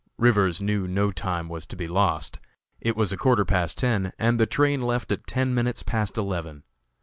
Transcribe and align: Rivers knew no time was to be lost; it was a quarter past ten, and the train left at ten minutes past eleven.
Rivers 0.17 0.59
knew 0.59 0.87
no 0.87 1.11
time 1.11 1.47
was 1.47 1.67
to 1.67 1.75
be 1.75 1.87
lost; 1.87 2.39
it 2.79 2.95
was 2.97 3.11
a 3.11 3.17
quarter 3.17 3.45
past 3.45 3.77
ten, 3.77 4.13
and 4.17 4.39
the 4.39 4.47
train 4.47 4.81
left 4.81 5.11
at 5.11 5.27
ten 5.27 5.53
minutes 5.53 5.83
past 5.83 6.17
eleven. 6.17 6.63